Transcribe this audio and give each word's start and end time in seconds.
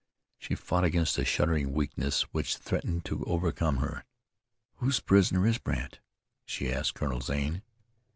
She 0.39 0.55
fought 0.55 0.83
against 0.83 1.19
a 1.19 1.23
shuddering 1.25 1.73
weakness 1.73 2.23
which 2.33 2.57
threatened 2.57 3.05
to 3.05 3.23
overcome 3.27 3.77
her. 3.77 4.03
"Whose 4.77 4.99
prisoner 4.99 5.45
is 5.45 5.59
Brandt?" 5.59 5.99
she 6.43 6.73
asked 6.73 6.95
of 6.95 6.95
Colonel 6.95 7.21
Zane. 7.21 7.61